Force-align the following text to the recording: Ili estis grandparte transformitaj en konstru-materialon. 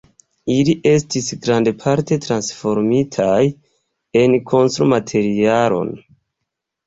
Ili 0.51 0.73
estis 0.91 1.27
grandparte 1.41 2.17
transformitaj 2.23 3.43
en 4.23 4.35
konstru-materialon. 4.53 5.93